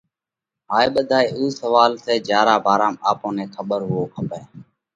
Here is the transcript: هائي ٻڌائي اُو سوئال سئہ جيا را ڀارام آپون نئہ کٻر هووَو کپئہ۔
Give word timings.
هائي 0.71 0.87
ٻڌائي 0.93 1.27
اُو 1.35 1.43
سوئال 1.59 1.91
سئہ 2.03 2.15
جيا 2.27 2.41
را 2.47 2.55
ڀارام 2.65 2.95
آپون 3.09 3.31
نئہ 3.37 3.45
کٻر 3.55 3.81
هووَو 3.89 4.11
کپئہ۔ 4.13 4.39